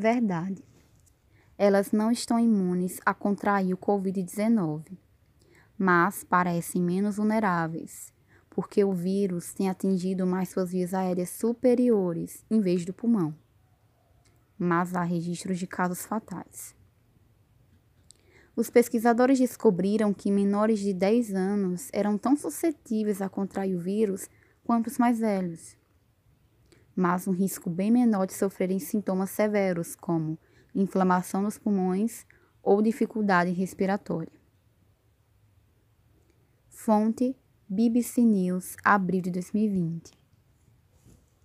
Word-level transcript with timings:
Verdade. 0.00 0.64
Elas 1.58 1.92
não 1.92 2.10
estão 2.10 2.40
imunes 2.40 2.98
a 3.04 3.12
contrair 3.12 3.74
o 3.74 3.76
Covid-19, 3.76 4.96
mas 5.76 6.24
parecem 6.24 6.80
menos 6.82 7.16
vulneráveis, 7.18 8.10
porque 8.48 8.82
o 8.82 8.94
vírus 8.94 9.52
tem 9.52 9.68
atingido 9.68 10.26
mais 10.26 10.48
suas 10.48 10.72
vias 10.72 10.94
aéreas 10.94 11.28
superiores 11.28 12.42
em 12.50 12.62
vez 12.62 12.86
do 12.86 12.94
pulmão. 12.94 13.34
Mas 14.58 14.94
há 14.94 15.02
registros 15.02 15.58
de 15.58 15.66
casos 15.66 16.06
fatais. 16.06 16.74
Os 18.56 18.70
pesquisadores 18.70 19.38
descobriram 19.38 20.14
que 20.14 20.32
menores 20.32 20.78
de 20.78 20.94
10 20.94 21.34
anos 21.34 21.90
eram 21.92 22.16
tão 22.16 22.34
suscetíveis 22.34 23.20
a 23.20 23.28
contrair 23.28 23.76
o 23.76 23.80
vírus 23.80 24.30
quanto 24.64 24.86
os 24.86 24.96
mais 24.96 25.18
velhos, 25.18 25.76
mas 27.00 27.26
um 27.26 27.32
risco 27.32 27.70
bem 27.70 27.90
menor 27.90 28.26
de 28.26 28.34
sofrerem 28.34 28.78
sintomas 28.78 29.30
severos, 29.30 29.96
como 29.96 30.38
inflamação 30.74 31.40
nos 31.40 31.56
pulmões 31.56 32.26
ou 32.62 32.82
dificuldade 32.82 33.50
respiratória. 33.52 34.38
Fonte 36.68 37.34
BBC 37.66 38.20
News, 38.20 38.76
abril 38.84 39.22
de 39.22 39.30
2020. 39.30 40.19